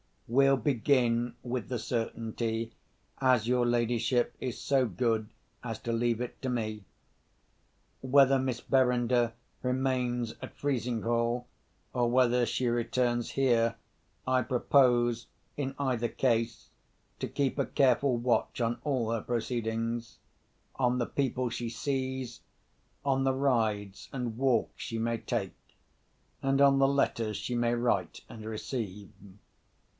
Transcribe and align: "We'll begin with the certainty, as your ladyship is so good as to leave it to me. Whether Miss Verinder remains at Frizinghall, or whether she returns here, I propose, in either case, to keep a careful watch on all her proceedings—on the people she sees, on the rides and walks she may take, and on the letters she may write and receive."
"We'll 0.27 0.55
begin 0.55 1.35
with 1.43 1.67
the 1.67 1.77
certainty, 1.77 2.71
as 3.19 3.49
your 3.49 3.65
ladyship 3.65 4.33
is 4.39 4.57
so 4.57 4.85
good 4.87 5.29
as 5.61 5.77
to 5.79 5.91
leave 5.91 6.21
it 6.21 6.41
to 6.41 6.49
me. 6.49 6.85
Whether 7.99 8.39
Miss 8.39 8.61
Verinder 8.61 9.33
remains 9.61 10.31
at 10.41 10.55
Frizinghall, 10.57 11.47
or 11.93 12.09
whether 12.09 12.45
she 12.45 12.67
returns 12.69 13.31
here, 13.31 13.75
I 14.25 14.41
propose, 14.41 15.27
in 15.57 15.75
either 15.77 16.07
case, 16.07 16.69
to 17.19 17.27
keep 17.27 17.59
a 17.59 17.65
careful 17.65 18.17
watch 18.17 18.61
on 18.61 18.79
all 18.85 19.11
her 19.11 19.21
proceedings—on 19.21 20.97
the 20.97 21.05
people 21.07 21.49
she 21.49 21.69
sees, 21.69 22.39
on 23.05 23.25
the 23.25 23.35
rides 23.35 24.07
and 24.13 24.37
walks 24.37 24.81
she 24.83 24.97
may 24.97 25.17
take, 25.17 25.77
and 26.41 26.59
on 26.61 26.79
the 26.79 26.87
letters 26.87 27.35
she 27.35 27.53
may 27.53 27.75
write 27.75 28.21
and 28.29 28.45
receive." 28.45 29.11